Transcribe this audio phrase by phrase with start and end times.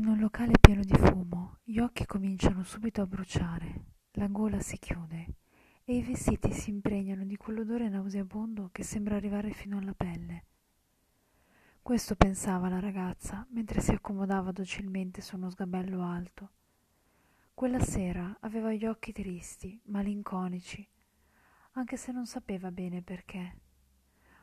[0.00, 4.78] In un locale pieno di fumo, gli occhi cominciano subito a bruciare, la gola si
[4.78, 5.34] chiude
[5.84, 10.44] e i vestiti si impregnano di quell'odore nauseabondo che sembra arrivare fino alla pelle.
[11.82, 16.50] Questo pensava la ragazza mentre si accomodava docilmente su uno sgabello alto.
[17.52, 20.88] Quella sera aveva gli occhi tristi, malinconici,
[21.72, 23.58] anche se non sapeva bene perché.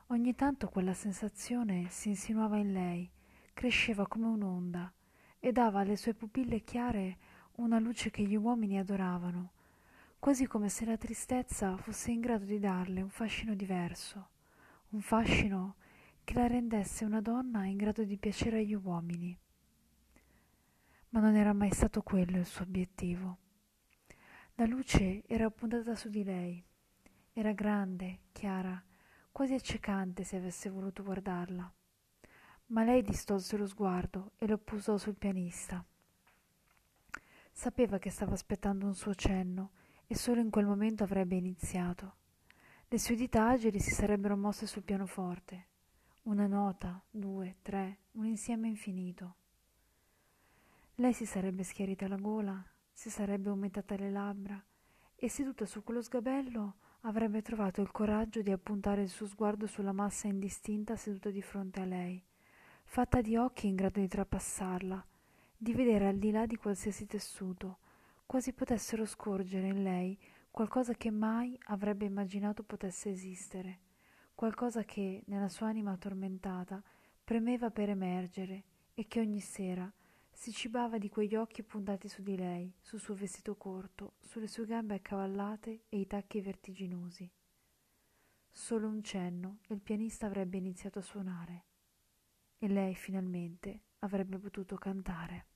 [0.10, 3.10] Ogni tanto quella sensazione si insinuava in lei,
[3.54, 4.92] cresceva come un'onda
[5.40, 7.18] e dava alle sue pupille chiare
[7.56, 9.52] una luce che gli uomini adoravano,
[10.20, 14.30] quasi come se la tristezza fosse in grado di darle un fascino diverso,
[14.90, 15.76] un fascino
[16.24, 19.38] che la rendesse una donna in grado di piacere agli uomini.
[21.10, 23.38] Ma non era mai stato quello il suo obiettivo.
[24.56, 26.64] La luce era puntata su di lei,
[27.32, 28.84] era grande, chiara,
[29.32, 31.72] quasi accecante se avesse voluto guardarla
[32.68, 35.84] ma lei distolse lo sguardo e lo posò sul pianista.
[37.52, 39.72] Sapeva che stava aspettando un suo cenno
[40.06, 42.16] e solo in quel momento avrebbe iniziato.
[42.88, 45.68] Le sue dita agili si sarebbero mosse sul pianoforte.
[46.24, 49.36] Una nota, due, tre, un insieme infinito.
[50.96, 54.62] Lei si sarebbe schiarita la gola, si sarebbe aumentata le labbra
[55.16, 59.94] e seduta su quello sgabello avrebbe trovato il coraggio di appuntare il suo sguardo sulla
[59.94, 62.24] massa indistinta seduta di fronte a lei
[62.90, 65.06] fatta di occhi in grado di trapassarla,
[65.56, 67.78] di vedere al di là di qualsiasi tessuto,
[68.26, 70.18] quasi potessero scorgere in lei
[70.50, 73.80] qualcosa che mai avrebbe immaginato potesse esistere,
[74.34, 76.82] qualcosa che, nella sua anima tormentata,
[77.24, 78.64] premeva per emergere
[78.96, 79.92] e che ogni sera
[80.32, 84.66] si cibava di quegli occhi puntati su di lei, sul suo vestito corto, sulle sue
[84.66, 87.30] gambe accavallate e i tacchi vertiginosi.
[88.50, 91.67] Solo un cenno e il pianista avrebbe iniziato a suonare
[92.60, 95.48] e lei finalmente avrebbe potuto cantare.